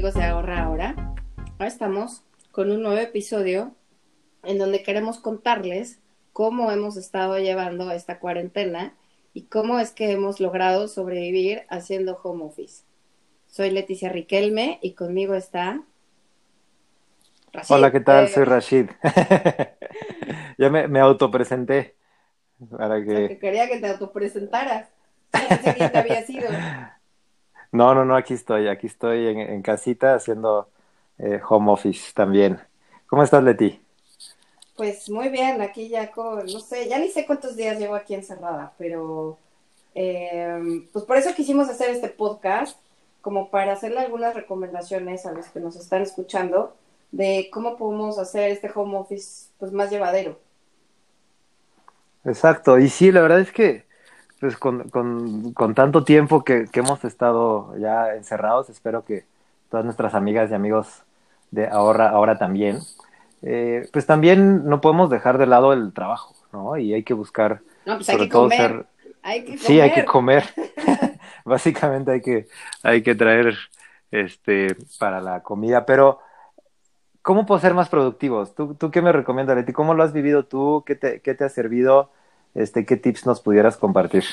[0.00, 0.94] Amigos de Ahorra Ahora.
[1.58, 3.74] Ahora estamos con un nuevo episodio
[4.44, 5.98] en donde queremos contarles
[6.32, 8.94] cómo hemos estado llevando esta cuarentena
[9.34, 12.84] y cómo es que hemos logrado sobrevivir haciendo home office.
[13.46, 15.82] Soy Leticia Riquelme y conmigo está
[17.52, 17.74] Rashid.
[17.74, 18.28] Hola, ¿qué tal?
[18.30, 18.86] Soy Rashid.
[20.56, 21.94] ya me, me autopresenté.
[22.70, 23.38] Para que...
[23.38, 24.88] quería que te autopresentaras.
[25.34, 26.48] No quién te había sido.
[27.72, 30.68] No, no, no, aquí estoy, aquí estoy en, casita haciendo
[31.18, 32.58] eh, home office también.
[33.06, 33.80] ¿Cómo estás, Leti?
[34.76, 38.14] Pues muy bien, aquí ya con, no sé, ya ni sé cuántos días llevo aquí
[38.14, 39.38] encerrada, pero
[39.94, 42.78] eh, pues por eso quisimos hacer este podcast,
[43.20, 46.74] como para hacerle algunas recomendaciones a los que nos están escuchando
[47.12, 50.38] de cómo podemos hacer este home office pues más llevadero.
[52.24, 53.84] Exacto, y sí, la verdad es que
[54.40, 59.24] pues con, con, con tanto tiempo que, que, hemos estado ya encerrados, espero que
[59.70, 61.02] todas nuestras amigas y amigos
[61.50, 62.78] de ahora, ahora también,
[63.42, 66.78] eh, pues también no podemos dejar de lado el trabajo, ¿no?
[66.78, 68.86] Y hay que buscar, no, pues hay que todo comer.
[69.22, 70.44] Hay que Sí, hay que comer.
[71.44, 72.46] Básicamente hay que,
[72.82, 73.54] hay que traer
[74.10, 76.20] este para la comida, pero
[77.20, 78.54] ¿cómo puedo ser más productivos?
[78.54, 79.72] ¿Tú, tú qué me recomiendas, Leti?
[79.72, 80.82] ¿Cómo lo has vivido tú?
[80.86, 82.10] ¿Qué te, qué te ha servido?
[82.54, 84.24] Este, ¿qué tips nos pudieras compartir?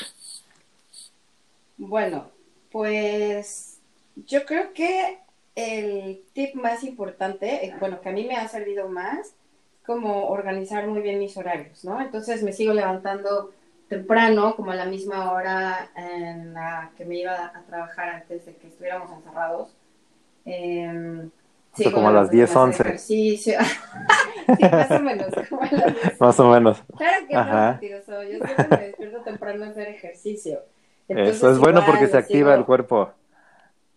[1.77, 2.25] Bueno,
[2.71, 3.77] pues
[4.25, 5.19] yo creo que
[5.55, 9.33] el tip más importante, eh, bueno, que a mí me ha servido más,
[9.85, 12.01] como organizar muy bien mis horarios, ¿no?
[12.01, 13.53] Entonces me sigo levantando
[13.87, 18.55] temprano, como a la misma hora en la que me iba a trabajar antes de
[18.55, 19.69] que estuviéramos encerrados.
[20.45, 21.29] Eh,
[21.77, 22.97] Sí, como a las 10, 11.
[22.97, 23.53] Sí, sí,
[24.59, 25.27] más o menos.
[25.49, 26.19] Como a las 10.
[26.19, 26.83] Más o menos.
[26.97, 28.23] Claro que no, mentiroso.
[28.23, 30.61] Yo siempre me despierto temprano a hacer ejercicio.
[31.07, 33.11] Eso es bueno porque se activa el cuerpo.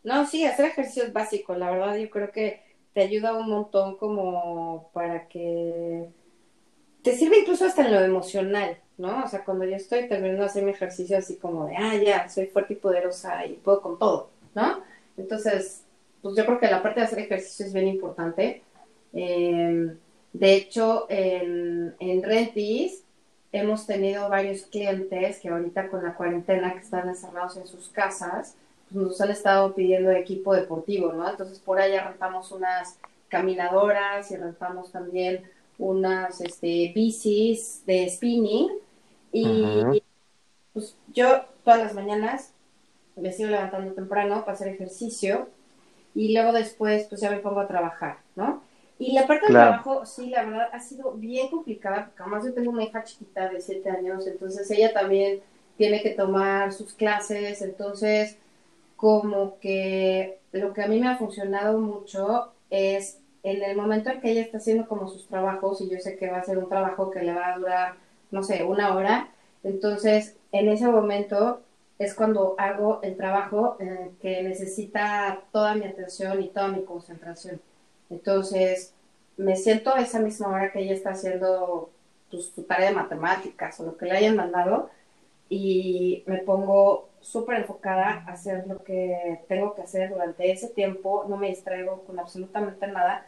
[0.05, 1.55] No, sí, hacer ejercicio es básico.
[1.55, 2.63] La verdad, yo creo que
[2.93, 6.09] te ayuda un montón como para que...
[7.03, 9.25] Te sirve incluso hasta en lo emocional, ¿no?
[9.25, 12.29] O sea, cuando yo estoy terminando de hacer mi ejercicio así como de, ah, ya,
[12.29, 14.81] soy fuerte y poderosa y puedo con todo, ¿no?
[15.17, 15.80] Entonces,
[16.23, 18.63] pues yo creo que la parte de hacer ejercicio es bien importante.
[19.13, 19.97] Em,
[20.33, 23.03] de hecho, en, en Rentis
[23.53, 28.55] hemos tenido varios clientes que ahorita con la cuarentena que están encerrados en sus casas,
[28.93, 31.29] pues nos han estado pidiendo equipo deportivo, ¿no?
[31.29, 32.99] Entonces por allá rentamos unas
[33.29, 35.45] caminadoras y rentamos también
[35.79, 38.69] unas este, bicis de spinning.
[39.33, 40.03] Y
[40.73, 42.53] pues yo todas las mañanas
[43.17, 45.49] me sigo levantando temprano para hacer ejercicio
[46.15, 48.63] y luego después pues ya me pongo a trabajar, ¿no?
[48.99, 52.53] Y la parte del trabajo, sí, la verdad, ha sido bien complicada, porque además yo
[52.53, 55.41] tengo una hija chiquita de 7 años, entonces ella también
[55.79, 58.37] tiene que tomar sus clases, entonces
[58.97, 64.21] como que lo que a mí me ha funcionado mucho es en el momento en
[64.21, 66.69] que ella está haciendo como sus trabajos y yo sé que va a ser un
[66.69, 67.95] trabajo que le va a durar,
[68.31, 69.31] no sé, una hora,
[69.65, 71.63] entonces en ese momento
[72.01, 77.61] es cuando hago el trabajo eh, que necesita toda mi atención y toda mi concentración.
[78.09, 78.95] Entonces,
[79.37, 81.91] me siento a esa misma hora que ella está haciendo
[82.31, 84.89] pues, su tarea de matemáticas o lo que le hayan mandado
[85.51, 91.27] y me pongo súper enfocada a hacer lo que tengo que hacer durante ese tiempo,
[91.29, 93.27] no me distraigo con absolutamente nada,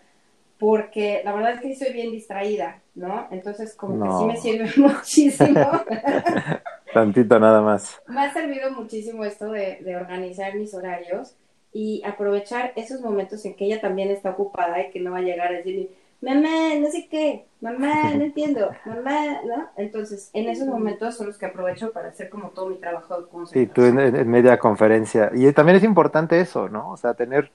[0.59, 3.29] porque la verdad es que soy bien distraída, ¿no?
[3.31, 5.61] Entonces, como que sí me sirve muchísimo.
[6.93, 8.01] Tantito nada más.
[8.07, 11.35] Me ha servido muchísimo esto de, de, organizar mis horarios
[11.73, 15.23] y aprovechar esos momentos en que ella también está ocupada y que no va a
[15.23, 15.89] llegar a decirme,
[16.23, 19.69] mamá, no sé qué, mamá, no entiendo, mamá, ¿no?
[19.77, 23.29] Entonces, en esos momentos son los que aprovecho para hacer como todo mi trabajo de
[23.29, 23.67] concentración.
[23.67, 25.31] Sí, tú en, media conferencia.
[25.35, 26.91] Y también es importante eso, ¿no?
[26.91, 27.51] O sea, tener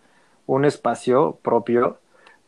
[0.45, 1.97] un espacio propio,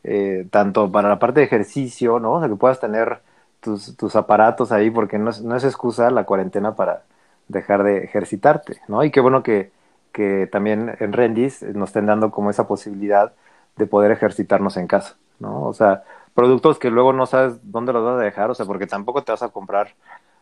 [0.03, 2.33] eh, tanto para la parte de ejercicio, ¿no?
[2.33, 3.19] O sea, que puedas tener
[3.61, 7.03] tus, tus aparatos ahí, porque no es, no es excusa la cuarentena para
[7.47, 9.03] dejar de ejercitarte, ¿no?
[9.03, 9.71] Y qué bueno que,
[10.11, 13.33] que también en Rendis nos estén dando como esa posibilidad
[13.75, 15.63] de poder ejercitarnos en casa, ¿no?
[15.63, 16.03] O sea,
[16.33, 19.31] productos que luego no sabes dónde los vas a dejar, o sea, porque tampoco te
[19.31, 19.95] vas a comprar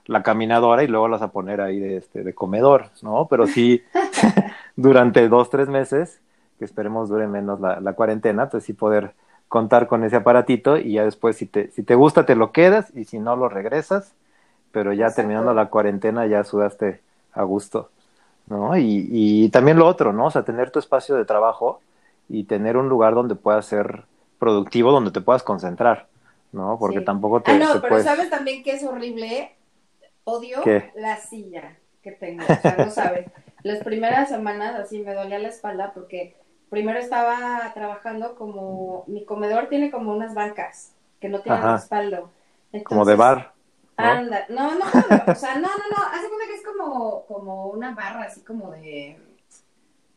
[0.06, 3.28] la caminadora y luego las a poner ahí de, este, de comedor, ¿no?
[3.30, 3.84] Pero sí,
[4.75, 6.22] durante dos, tres meses,
[6.60, 9.13] que esperemos dure menos la, la cuarentena, pues sí poder
[9.48, 12.92] contar con ese aparatito y ya después si te, si te gusta te lo quedas
[12.96, 14.14] y si no lo regresas,
[14.72, 17.02] pero ya terminando la cuarentena ya sudaste
[17.34, 17.90] a gusto,
[18.48, 18.78] ¿no?
[18.78, 20.28] Y, y también lo otro, ¿no?
[20.28, 21.82] O sea, tener tu espacio de trabajo
[22.30, 24.04] y tener un lugar donde puedas ser
[24.40, 26.08] productivo, donde te puedas concentrar,
[26.52, 26.78] ¿no?
[26.80, 27.52] Porque tampoco te...
[27.52, 29.56] Ah, no, pero sabes también que es horrible,
[30.24, 30.60] odio
[30.96, 33.28] la silla que tengo, o sea, no sabes.
[33.64, 36.36] las primeras semanas así me dolía la espalda porque
[36.69, 42.30] primero estaba trabajando como, mi comedor tiene como unas bancas que no tienen respaldo.
[42.84, 43.54] como de bar.
[43.98, 44.04] ¿no?
[44.04, 47.96] Anda, no, no, o sea, no, no, no, hace cuenta que es como, como una
[47.96, 49.19] barra así como de,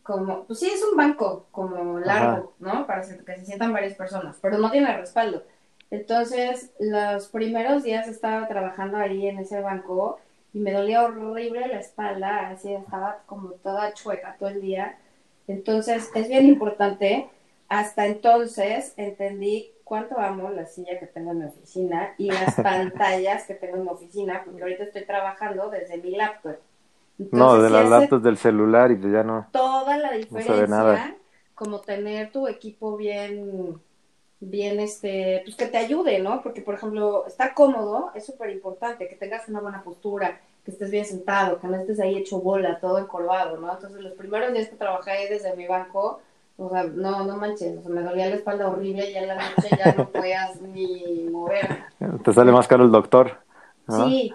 [0.03, 2.87] como, pues sí, es un banco como largo, ¿no?
[2.87, 5.45] Para que se sientan varias personas, pero no tiene respaldo.
[5.91, 10.19] Entonces, los primeros días estaba trabajando ahí en ese banco
[10.53, 14.99] y me dolía horrible la espalda, así estaba como toda chueca todo el día.
[15.51, 17.29] Entonces, es bien importante.
[17.69, 23.45] Hasta entonces entendí cuánto amo la silla que tengo en mi oficina y las pantallas
[23.45, 26.57] que tengo en mi oficina, porque ahorita estoy trabajando desde mi laptop.
[27.19, 29.47] no, de las laptops del celular y ya no.
[29.53, 31.17] Toda la diferencia,
[31.55, 33.81] como tener tu equipo bien
[34.41, 36.43] bien, este, pues que te ayude, ¿no?
[36.43, 40.91] Porque, por ejemplo, estar cómodo es súper importante, que tengas una buena postura, que estés
[40.91, 43.73] bien sentado, que no estés ahí hecho bola, todo encorvado, ¿no?
[43.73, 46.21] Entonces, los primeros días que trabajé ahí desde mi banco,
[46.57, 49.35] o sea, no, no manches, o sea, me dolía la espalda horrible y en la
[49.35, 51.85] noche ya no podías ni mover.
[52.23, 53.39] Te sale más caro el doctor.
[53.89, 54.33] Sí,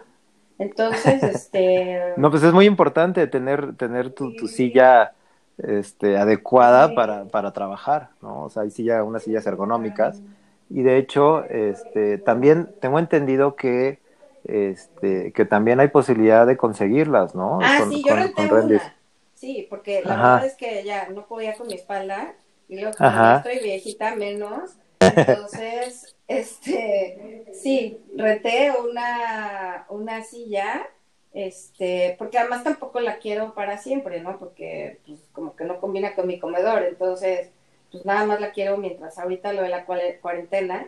[0.57, 2.13] entonces, este...
[2.17, 5.13] No, pues es muy importante tener, tener tu, tu silla
[5.57, 8.43] este, adecuada para, para trabajar, ¿no?
[8.43, 10.21] O sea, hay silla, unas sillas ergonómicas.
[10.69, 13.99] Y de hecho, este, también tengo entendido que,
[14.47, 17.59] este, que también hay posibilidad de conseguirlas, ¿no?
[17.61, 18.95] Ah, sí, yo renté una.
[19.33, 22.33] Sí, porque la verdad es que ya no podía con mi espalda.
[22.67, 24.71] Y luego, como estoy viejita, menos.
[24.99, 30.87] Entonces, este, sí, renté una, una silla
[31.35, 34.39] este, porque además tampoco la quiero para siempre, ¿no?
[34.39, 37.49] Porque pues como que no combina con mi comedor, entonces
[37.91, 40.87] pues nada más la quiero mientras ahorita lo de la cuarentena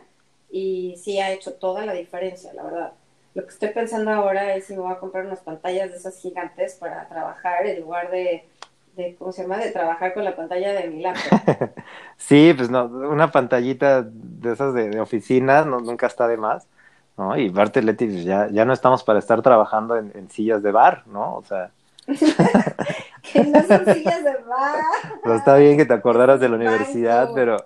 [0.50, 2.92] y sí ha hecho toda la diferencia, la verdad.
[3.38, 6.20] Lo que estoy pensando ahora es si me voy a comprar unas pantallas de esas
[6.20, 8.48] gigantes para trabajar en lugar de,
[8.96, 9.58] de ¿cómo se llama?
[9.58, 11.70] De trabajar con la pantalla de mi laptop.
[12.16, 16.66] sí, pues no, una pantallita de esas de, de oficina no, nunca está de más.
[17.16, 17.36] ¿no?
[17.36, 21.36] Y Bart pues, ya, ya no estamos para estar trabajando en, sillas de bar, ¿no?
[21.36, 21.70] O sea...
[22.08, 24.80] que no son sillas de bar.
[25.36, 27.56] Está bien que te acordaras de la universidad, pero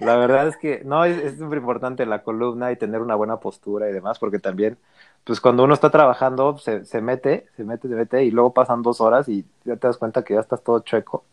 [0.00, 3.88] la verdad es que no, es súper importante la columna y tener una buena postura
[3.88, 4.78] y demás, porque también,
[5.24, 8.82] pues cuando uno está trabajando, se, se mete, se mete, se mete, y luego pasan
[8.82, 11.24] dos horas y ya te das cuenta que ya estás todo chueco,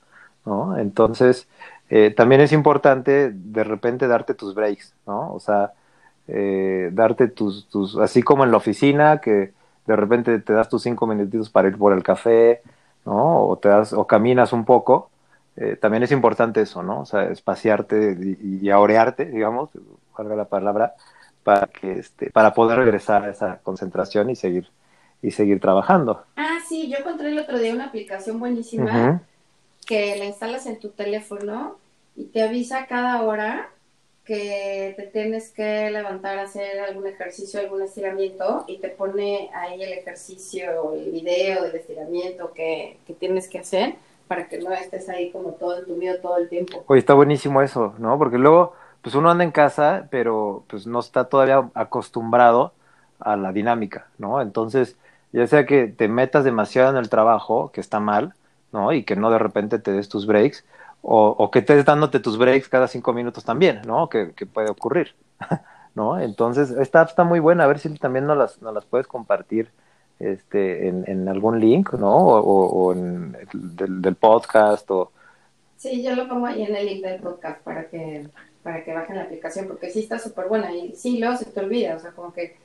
[0.45, 0.77] ¿no?
[0.77, 1.47] Entonces,
[1.89, 5.33] eh, también es importante de repente darte tus breaks, ¿no?
[5.33, 5.73] O sea,
[6.27, 9.53] eh, darte tus, tus, así como en la oficina, que
[9.85, 12.61] de repente te das tus cinco minutitos para ir por el café,
[13.05, 13.47] ¿no?
[13.47, 15.09] O te das, o caminas un poco,
[15.57, 17.01] eh, también es importante eso, ¿no?
[17.01, 19.69] O sea, espaciarte y, y aurearte, digamos,
[20.17, 20.95] valga la palabra,
[21.45, 24.67] para que este, para poder regresar a esa concentración y seguir,
[25.21, 26.23] y seguir trabajando.
[26.35, 29.21] Ah, sí, yo encontré el otro día una aplicación buenísima
[29.85, 31.77] que la instalas en tu teléfono
[32.15, 33.69] y te avisa cada hora
[34.25, 39.83] que te tienes que levantar a hacer algún ejercicio, algún estiramiento y te pone ahí
[39.83, 43.97] el ejercicio el video del estiramiento que, tienes que hacer
[44.27, 46.83] para que no estés ahí como todo entumido todo el tiempo.
[46.87, 48.17] Oye, está buenísimo eso, ¿no?
[48.17, 48.73] Porque luego,
[49.05, 52.73] pues uno anda en casa, pero pues no está todavía acostumbrado
[53.19, 54.41] a la dinámica, ¿no?
[54.41, 54.97] Entonces,
[55.31, 58.33] ya sea que te metas demasiado en el trabajo, que está mal,
[58.73, 58.93] ¿no?
[58.93, 60.65] Y que no de repente te des tus breaks,
[61.03, 64.09] o, que estés dándote tus breaks cada cinco minutos también, ¿no?
[64.09, 65.13] Que, puede ocurrir,
[65.93, 66.19] ¿no?
[66.19, 69.05] Entonces, esta app está muy buena, a ver si también nos las, nos las puedes
[69.05, 69.69] compartir
[70.19, 72.15] este, en, algún link, ¿no?
[72.17, 75.11] O, en el, del, podcast o...
[75.77, 78.27] Sí, yo lo pongo ahí en el link del podcast para que,
[78.65, 81.59] para que bajen la aplicación, porque sí está súper buena y sí, luego se te
[81.59, 82.57] olvida, o sea, como que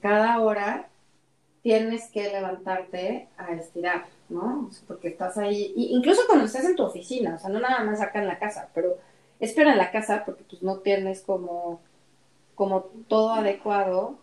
[0.00, 0.88] cada hora
[1.62, 4.70] tienes que levantarte a estirar, ¿no?
[4.86, 8.22] porque estás ahí, incluso cuando estás en tu oficina, o sea, no nada más acá
[8.22, 8.96] en la casa, pero
[9.40, 11.82] espera en la casa porque pues no tienes como,
[12.54, 14.16] como todo adecuado.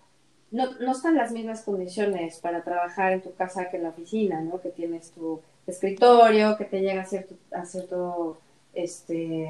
[0.50, 4.42] No, no están las mismas condiciones para trabajar en tu casa que en la oficina,
[4.42, 4.60] ¿no?
[4.60, 8.40] Que tienes tu escritorio, que te llega a cierto, a cierto,
[8.74, 9.48] este,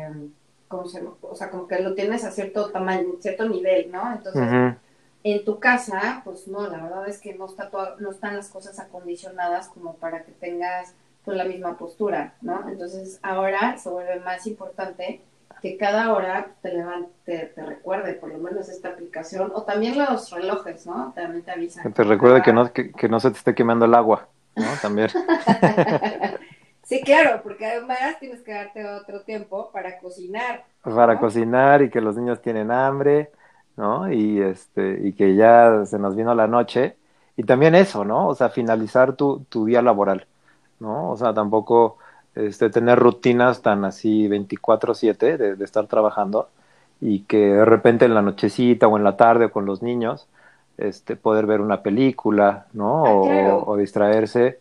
[0.69, 1.15] ¿cómo se llama?
[1.21, 4.13] O sea, como que lo tienes a cierto tamaño, cierto nivel, ¿no?
[4.13, 4.77] Entonces,
[5.23, 8.79] en tu casa, pues no, la verdad es que no, está no están las cosas
[8.79, 10.93] acondicionadas como para que tengas
[11.25, 12.69] pues, la misma postura, ¿no?
[12.69, 15.21] Entonces ahora se vuelve más importante
[15.61, 20.31] que cada hora te levante, te, recuerde por lo menos esta aplicación, o también los
[20.31, 21.11] relojes, ¿no?
[21.15, 21.83] También te avisan.
[21.83, 24.65] Que te recuerde que no, que, no se te esté quemando el agua, ¿no?
[24.81, 25.09] También.
[26.89, 30.65] sí, claro, porque además tienes que darte otro tiempo para cocinar.
[30.81, 33.31] Para cocinar y que los niños tienen hambre
[33.79, 34.11] ¿no?
[34.11, 36.97] Y, este, y que ya se nos vino la noche.
[37.37, 38.27] Y también eso, ¿no?
[38.27, 40.27] O sea, finalizar tu, tu día laboral,
[40.79, 41.09] ¿no?
[41.11, 41.97] O sea, tampoco
[42.35, 46.49] este, tener rutinas tan así 24/7 de, de estar trabajando
[46.99, 50.27] y que de repente en la nochecita o en la tarde con los niños,
[50.77, 53.05] este, poder ver una película, ¿no?
[53.05, 54.59] Ah, o, distraerse.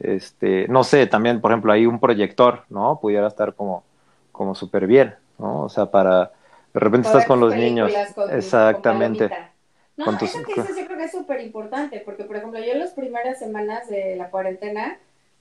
[0.00, 2.98] Este, no sé, también, por ejemplo, hay un proyector, ¿no?
[3.00, 3.84] Pudiera estar como,
[4.32, 5.62] como súper bien, ¿no?
[5.64, 6.32] O sea, para,
[6.74, 7.92] de repente Poder estás con los niños.
[8.14, 9.28] con- Exactamente.
[9.28, 9.38] con.
[9.96, 12.72] No, tus- eso que dices yo creo que es súper importante, porque por ejemplo yo
[12.72, 14.98] en las primeras semanas de la cuarentena,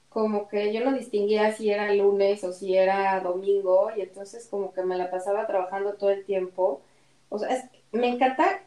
[0.09, 4.71] como que yo no distinguía si era lunes o si era domingo, y entonces como
[4.73, 6.81] que me la pasaba trabajando todo el tiempo.
[7.29, 8.61] O sea, es- me encanta,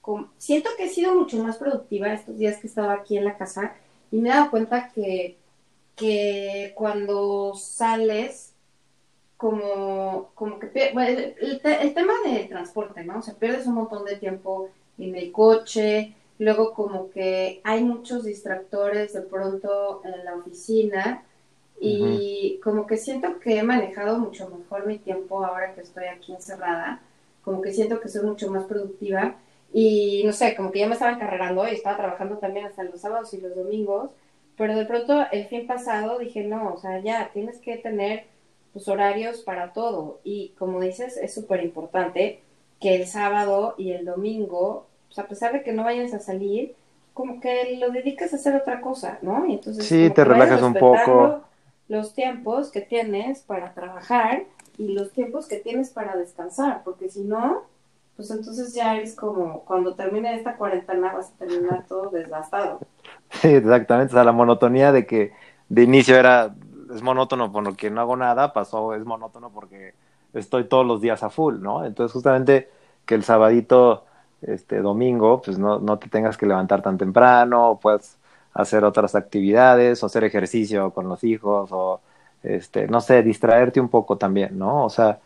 [0.00, 3.36] como- siento que he sido mucho más productiva estos días que estaba aquí en la
[3.38, 3.74] casa,
[4.14, 5.36] y me he dado cuenta que,
[5.96, 8.52] que cuando sales
[9.36, 13.18] como, como que bueno, el, el te- el tema del transporte, ¿no?
[13.18, 18.24] O sea, pierdes un montón de tiempo en el coche, luego como que hay muchos
[18.24, 21.24] distractores de pronto en la oficina
[21.80, 26.32] y como que siento que he manejado mucho mejor mi tiempo ahora que estoy aquí
[26.32, 27.00] encerrada,
[27.42, 29.36] como que siento que soy mucho más productiva
[29.76, 33.00] y no sé, como que ya me estaba encarrerando y estaba trabajando también hasta los
[33.00, 34.10] sábados y los domingos,
[34.56, 38.24] pero de pronto el fin pasado dije, no, o sea, ya tienes que tener
[38.72, 40.20] tus horarios para todo.
[40.22, 42.40] Y como dices, es súper importante
[42.80, 46.76] que el sábado y el domingo, pues a pesar de que no vayas a salir,
[47.12, 49.44] como que lo dediques a hacer otra cosa, ¿no?
[49.44, 51.40] Y entonces Sí, te relajas un poco.
[51.88, 54.44] Los tiempos que tienes para trabajar
[54.78, 57.64] y los tiempos que tienes para descansar, porque si no,
[58.16, 62.80] pues entonces ya eres como cuando termine esta cuarentena vas a terminar todo desgastado.
[63.30, 64.12] Sí, exactamente.
[64.12, 65.32] O sea, la monotonía de que
[65.68, 66.54] de inicio era,
[66.94, 69.94] es monótono porque no hago nada, pasó, es monótono porque
[70.32, 71.84] estoy todos los días a full, ¿no?
[71.84, 72.70] Entonces, justamente
[73.04, 74.04] que el sabadito,
[74.42, 78.18] este domingo, pues no, no te tengas que levantar tan temprano, puedes
[78.52, 82.00] hacer otras actividades, o hacer ejercicio con los hijos, o
[82.42, 84.84] este, no sé, distraerte un poco también, ¿no?
[84.84, 85.18] O sea,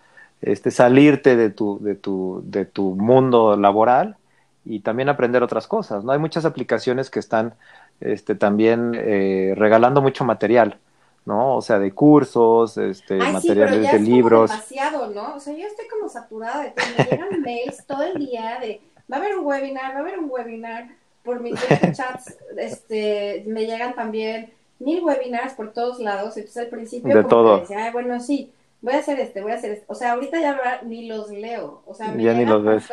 [0.42, 4.16] este, salirte de tu, de tu, de tu mundo laboral
[4.64, 6.12] y también aprender otras cosas, ¿no?
[6.12, 7.54] Hay muchas aplicaciones que están
[8.00, 10.78] este, también eh, regalando mucho material,
[11.25, 11.57] ¿no?
[11.57, 14.50] O sea, de cursos, este, Ay, sí, pero materiales ya de es como libros.
[14.50, 15.35] demasiado, ¿no?
[15.37, 16.95] O sea, yo estoy como saturada de todo.
[16.97, 18.80] Me llegan mails todo el día de,
[19.11, 20.88] va a haber un webinar, va a haber un webinar.
[21.25, 21.61] Por mis
[21.92, 26.37] chats, este, me llegan también mil webinars por todos lados.
[26.37, 27.54] Entonces al principio De como todo.
[27.57, 29.85] que decía, ay, bueno, sí, voy a hacer este, voy a hacer este.
[29.88, 31.82] O sea, ahorita ya ni los leo.
[31.87, 32.88] O sea, me Ya ni los ves.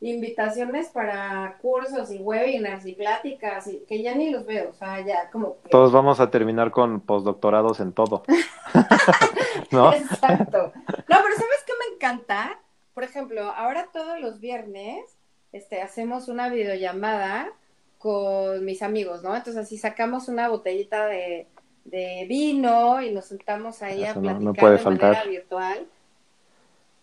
[0.00, 4.70] invitaciones para cursos y webinars y pláticas y que ya ni los veo.
[4.70, 5.70] O sea, ya como que...
[5.70, 8.22] Todos vamos a terminar con postdoctorados en todo.
[9.70, 9.92] ¿No?
[9.92, 10.72] Exacto.
[10.86, 12.60] No, pero ¿sabes qué me encanta?
[12.94, 15.18] Por ejemplo, ahora todos los viernes
[15.52, 17.52] este, hacemos una videollamada
[17.98, 19.34] con mis amigos, ¿no?
[19.34, 21.46] Entonces así sacamos una botellita de,
[21.86, 25.10] de vino y nos sentamos ahí a Eso no- no platicar puede de faltar.
[25.12, 25.86] manera virtual.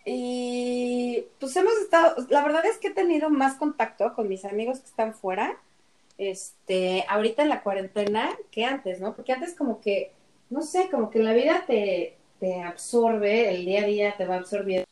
[0.05, 4.79] Y pues hemos estado, la verdad es que he tenido más contacto con mis amigos
[4.79, 5.57] que están fuera,
[6.17, 9.15] este, ahorita en la cuarentena que antes, ¿no?
[9.15, 10.11] Porque antes como que,
[10.49, 14.35] no sé, como que la vida te, te absorbe, el día a día te va
[14.35, 14.85] absorbiendo.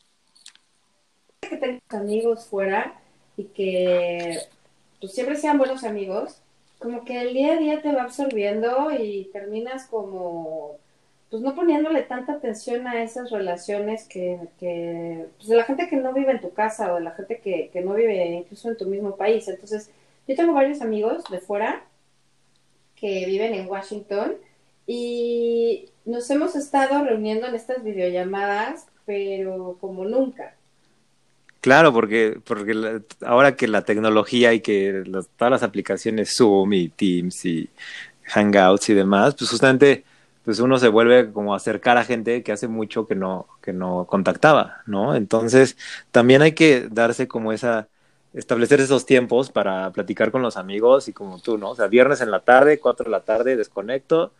[1.42, 2.98] Que tengas amigos fuera
[3.36, 4.38] y que
[5.00, 6.40] pues siempre sean buenos amigos,
[6.82, 10.78] como que el día a día te va absorbiendo y terminas como
[11.30, 15.96] pues no poniéndole tanta atención a esas relaciones que, que pues de la gente que
[15.96, 18.76] no vive en tu casa o de la gente que, que no vive incluso en
[18.76, 19.48] tu mismo país.
[19.48, 19.90] Entonces,
[20.28, 21.84] yo tengo varios amigos de fuera
[22.96, 24.34] que viven en Washington
[24.86, 30.54] y nos hemos estado reuniendo en estas videollamadas, pero como nunca.
[31.62, 36.72] Claro, porque, porque la- ahora que la tecnología y que las- todas las aplicaciones Zoom
[36.74, 37.70] y Teams y
[38.26, 40.04] Hangouts y demás, pues justamente
[40.44, 43.72] pues uno se vuelve como a acercar a gente que hace mucho que no, que
[43.72, 45.14] no contactaba, ¿no?
[45.14, 45.76] Entonces,
[46.10, 47.88] también hay que darse como esa,
[48.34, 51.70] establecer esos tiempos para platicar con los amigos y como tú, ¿no?
[51.70, 54.32] O sea, viernes en la tarde, cuatro de la tarde, desconecto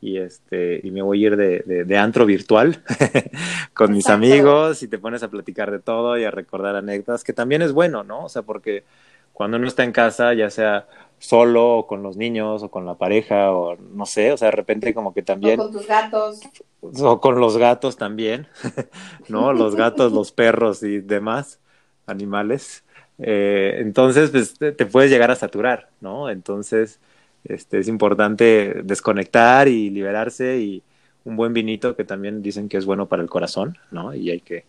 [0.00, 2.82] y este, y me voy a ir de, de, de antro virtual
[3.74, 4.10] con mis Exacto.
[4.10, 7.72] amigos y te pones a platicar de todo y a recordar anécdotas, que también es
[7.72, 8.24] bueno, ¿no?
[8.24, 8.84] O sea, porque
[9.32, 10.86] cuando uno está en casa, ya sea
[11.18, 14.56] solo o con los niños o con la pareja o no sé, o sea, de
[14.56, 16.40] repente como que O también, con tus gatos.
[16.80, 18.46] o con los gatos también,
[19.28, 19.52] ¿no?
[19.52, 21.60] Los gatos, los perros y demás
[22.06, 22.84] animales.
[23.18, 26.30] Eh, entonces, pues te, te puedes llegar a saturar, ¿no?
[26.30, 27.00] Entonces,
[27.48, 30.82] este, es importante desconectar y liberarse y
[31.24, 34.14] un buen vinito que también dicen que es bueno para el corazón, ¿no?
[34.14, 34.64] Y hay que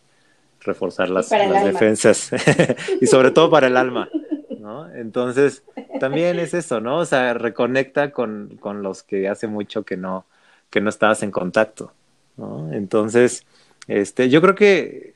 [0.62, 2.32] reforzar las, defensas
[3.02, 4.10] y sobre todo para el alma,
[4.60, 4.92] ¿no?
[4.94, 5.64] Entonces,
[6.00, 6.98] también es eso, ¿no?
[6.98, 10.26] O sea, reconecta con, con los que hace mucho que no,
[10.70, 11.94] que no estabas en contacto,
[12.38, 12.72] ¿no?
[12.74, 13.46] Entonces,
[13.88, 15.14] este, yo creo que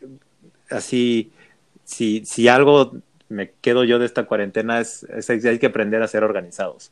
[0.70, 1.32] así,
[1.84, 2.94] si, si algo
[3.30, 6.92] me quedo yo de esta cuarentena es, es hay que aprender a ser organizados,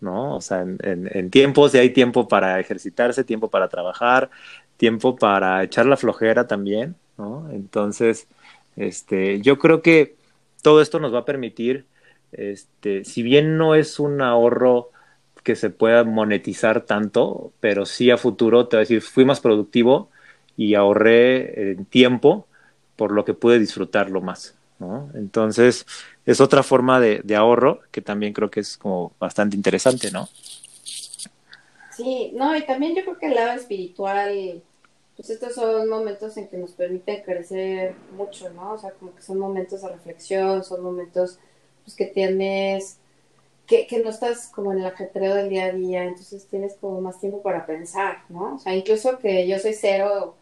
[0.00, 0.36] ¿no?
[0.36, 4.30] O sea, en, en, tiempos, si hay tiempo para ejercitarse, tiempo para trabajar,
[4.76, 7.48] tiempo para echar la flojera también, ¿no?
[7.50, 8.28] Entonces,
[8.76, 10.16] este, yo creo que
[10.62, 11.86] todo esto nos va a permitir,
[12.32, 14.90] este, si bien no es un ahorro
[15.42, 19.40] que se pueda monetizar tanto, pero sí a futuro te va a decir, fui más
[19.40, 20.10] productivo
[20.56, 22.48] y ahorré en tiempo
[22.96, 25.10] por lo que pude disfrutarlo más, ¿no?
[25.14, 25.86] Entonces,
[26.24, 30.28] es otra forma de, ahorro que también creo que es como bastante interesante, ¿no?
[31.90, 34.62] Sí, no, y también yo creo que el lado espiritual,
[35.16, 38.74] pues estos son momentos en que nos permiten crecer mucho, ¿no?
[38.74, 41.38] O sea, como que son momentos de reflexión, son momentos
[41.84, 42.98] pues, que tienes,
[43.66, 47.00] que, que no estás como en el ajetreo del día a día, entonces tienes como
[47.00, 48.56] más tiempo para pensar, ¿no?
[48.56, 50.36] O sea, incluso que yo soy cero,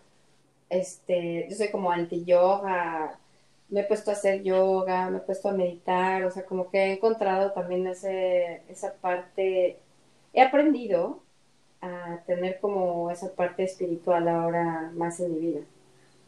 [0.71, 3.19] este, yo soy como anti-yoga,
[3.75, 6.79] me he puesto a hacer yoga, me he puesto a meditar, o sea, como que
[6.79, 9.81] he encontrado también ese, esa parte,
[10.33, 11.19] he aprendido
[11.83, 15.61] a tener como esa parte espiritual ahora más en mi vida.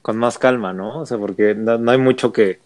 [0.02, 0.98] Con más calma, ¿no?
[0.98, 2.58] O sea, porque no, hay mucho que,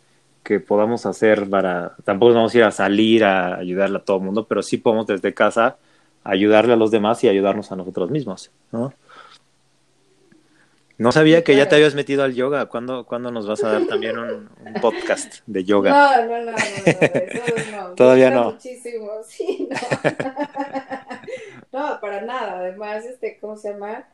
[0.42, 4.22] que podamos hacer para, tampoco vamos a ir a salir a ayudarle a todo el
[4.22, 5.76] mundo, pero sí podemos desde casa
[6.24, 8.94] ayudarle a los demás y ayudarnos a nosotros mismos, ¿no?
[11.00, 12.66] No sabía que ya te habías metido al yoga.
[12.66, 15.90] ¿Cuándo, ¿cuándo nos vas a dar también un, un podcast de yoga?
[15.90, 16.58] No, no, no, no,
[17.72, 17.94] no, no.
[17.94, 18.52] Todavía no.
[18.52, 19.66] Muchísimo, sí,
[21.72, 21.88] no.
[21.94, 22.58] no, para nada.
[22.58, 24.08] Además, este, ¿cómo se llama?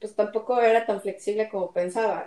[0.00, 2.24] Pues tampoco era tan flexible como pensaba.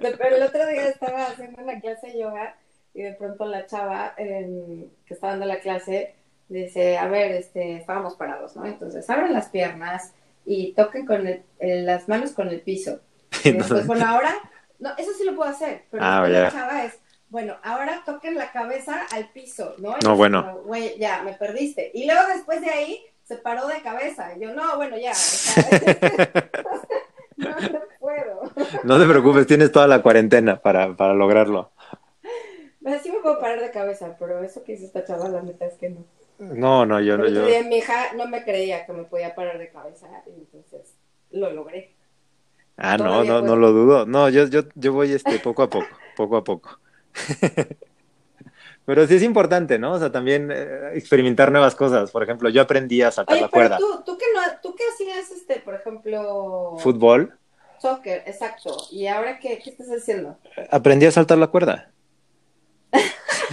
[0.00, 2.56] Pero el otro día estaba haciendo una clase de yoga
[2.92, 6.16] y de pronto la chava eh, que estaba dando la clase
[6.48, 8.66] dice, a ver, este, estábamos parados, ¿no?
[8.66, 10.12] Entonces, abren las piernas
[10.46, 13.00] y toquen con el- el- las manos con el piso.
[13.44, 14.34] Y después, bueno, ahora,
[14.78, 18.52] no, eso sí lo puedo hacer, pero Ah, la chava es, bueno, ahora toquen la
[18.52, 19.96] cabeza al piso, ¿no?
[20.00, 20.60] Y No, bueno.
[20.64, 21.90] Güey, ya, me perdiste.
[21.92, 24.32] Y luego después de ahí se paró de cabeza.
[24.36, 25.12] Y yo, no, bueno, ya.
[27.36, 28.42] no, no puedo.
[28.84, 31.72] No te preocupes, tienes toda la cuarentena para, para lograrlo.
[32.82, 35.66] Pero sí me puedo parar de cabeza, pero eso que hizo esta chava, la neta
[35.66, 36.04] es que no.
[36.38, 37.42] No, no, yo no, yo.
[37.64, 40.94] mi hija no me creía que me podía parar de cabeza y entonces
[41.30, 41.94] lo logré.
[42.76, 43.56] Ah, no, Todavía no, no puedo.
[43.56, 44.06] lo dudo.
[44.06, 46.78] No, yo, yo, yo voy este poco a poco, poco a poco.
[48.84, 49.94] Pero sí es importante, ¿no?
[49.94, 52.10] O sea, también eh, experimentar nuevas cosas.
[52.12, 53.78] Por ejemplo, yo aprendí a saltar Oye, la pero cuerda.
[53.78, 57.36] tú, tú que no, tú que hacías, este, por ejemplo, Fútbol,
[57.80, 58.76] soccer, exacto.
[58.92, 60.38] ¿Y ahora qué, qué estás haciendo?
[60.70, 61.90] aprendí a saltar la cuerda.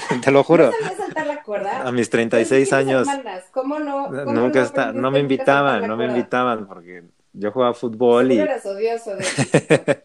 [0.24, 0.72] Te lo juro.
[0.72, 1.88] ¿No saltar la cuerda?
[1.88, 3.08] A mis 36 Tienes años.
[3.52, 4.06] ¿Cómo no?
[4.06, 8.40] ¿Cómo Nunca no está, no me invitaban, no me invitaban porque yo jugaba fútbol y
[8.40, 9.26] eras odioso de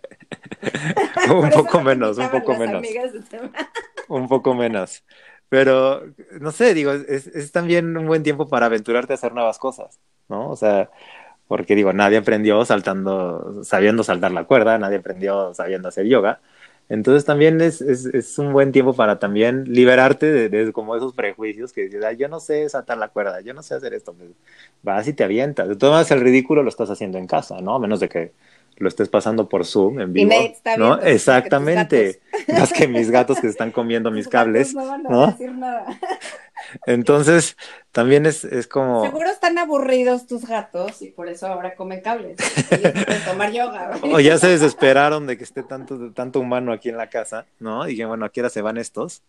[1.30, 2.86] un poco menos, un poco menos.
[4.08, 5.04] un poco menos.
[5.48, 6.02] Pero,
[6.40, 9.98] no sé, digo, es, es también un buen tiempo para aventurarte a hacer nuevas cosas,
[10.28, 10.50] ¿no?
[10.50, 10.90] O sea,
[11.48, 16.40] porque digo, nadie aprendió saltando, sabiendo saltar la cuerda, nadie aprendió sabiendo hacer yoga.
[16.88, 21.72] Entonces también es, es, es un buen tiempo para también liberarte de, como esos prejuicios
[21.72, 24.14] que dices, "Ay, yo no sé saltar la cuerda, yo no sé hacer esto.
[24.14, 24.30] Pues,
[24.82, 25.68] vas y te avientas.
[25.68, 27.74] De todas maneras, el ridículo lo estás haciendo en casa, ¿no?
[27.74, 28.32] A menos de que
[28.78, 30.86] lo estés pasando por Zoom en vivo, está ¿no?
[30.96, 32.20] viendo, que Exactamente.
[32.48, 35.26] Más que mis gatos que se están comiendo mis cables, No van a ¿no?
[35.28, 35.86] decir nada.
[36.86, 37.56] Entonces,
[37.92, 42.36] también es, es como, Seguro están aburridos tus gatos y por eso ahora comen cables.
[43.26, 43.98] Tomar yoga.
[44.02, 47.86] o ya se desesperaron de que esté tanto, tanto humano aquí en la casa, ¿no?
[47.86, 49.22] Y dije, bueno, aquí ahora se van estos.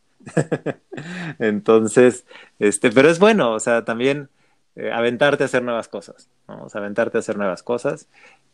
[1.39, 2.25] Entonces,
[2.59, 4.29] este, pero es bueno, o sea, también
[4.79, 6.63] eh, aventarte a hacer nuevas cosas, ¿no?
[6.63, 8.07] O sea, aventarte a hacer nuevas cosas.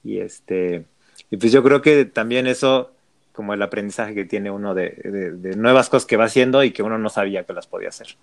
[0.03, 0.85] Y este,
[1.29, 2.91] y pues yo creo que también eso,
[3.33, 6.71] como el aprendizaje que tiene uno de, de, de nuevas cosas que va haciendo y
[6.71, 8.17] que uno no sabía que las podía hacer,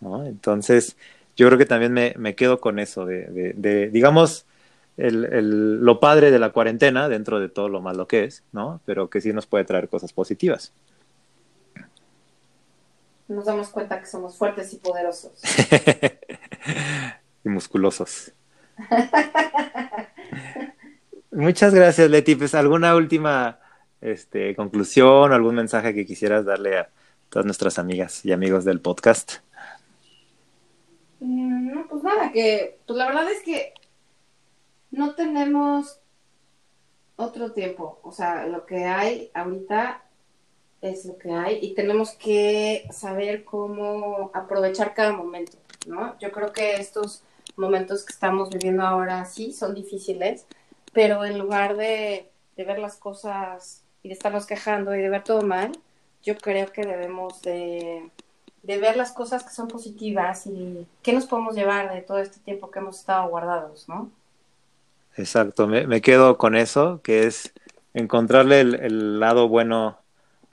[0.00, 0.24] ¿no?
[0.26, 0.96] Entonces,
[1.36, 4.46] yo creo que también me, me quedo con eso, de, de, de digamos,
[4.96, 8.80] el, el, lo padre de la cuarentena, dentro de todo lo malo que es, ¿no?
[8.84, 10.72] Pero que sí nos puede traer cosas positivas.
[13.28, 15.32] Nos damos cuenta que somos fuertes y poderosos.
[17.48, 18.32] y musculosos.
[21.30, 22.34] Muchas gracias, Leti.
[22.36, 23.58] Pues, ¿alguna última
[24.00, 26.90] este, conclusión o algún mensaje que quisieras darle a
[27.30, 29.34] todas nuestras amigas y amigos del podcast?
[31.20, 33.74] Mm, No, pues nada, que pues la verdad es que
[34.90, 36.00] no tenemos
[37.16, 38.00] otro tiempo.
[38.02, 40.02] O sea, lo que hay ahorita
[40.80, 46.16] es lo que hay y tenemos que saber cómo aprovechar cada momento, ¿no?
[46.20, 47.24] Yo creo que estos
[47.58, 50.46] momentos que estamos viviendo ahora sí son difíciles,
[50.92, 55.24] pero en lugar de, de ver las cosas y de estarnos quejando y de ver
[55.24, 55.72] todo mal,
[56.22, 58.10] yo creo que debemos de,
[58.62, 62.40] de ver las cosas que son positivas y qué nos podemos llevar de todo este
[62.40, 64.10] tiempo que hemos estado guardados, ¿no?
[65.16, 67.52] Exacto, me, me quedo con eso, que es
[67.94, 69.98] encontrarle el, el, lado bueno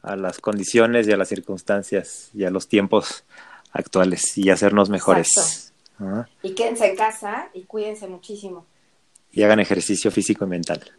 [0.01, 3.25] a las condiciones y a las circunstancias y a los tiempos
[3.71, 5.64] actuales y hacernos mejores.
[5.99, 6.25] ¿Ah?
[6.43, 8.65] Y quédense en casa y cuídense muchísimo.
[9.31, 10.91] Y hagan ejercicio físico y mental.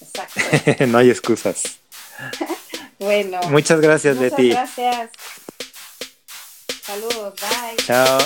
[0.00, 0.86] Exacto.
[0.86, 1.62] no hay excusas.
[2.98, 3.40] bueno.
[3.50, 4.50] Muchas gracias, muchas Betty.
[4.50, 5.10] Gracias.
[6.82, 7.76] Saludos, bye.
[7.84, 8.18] Chao.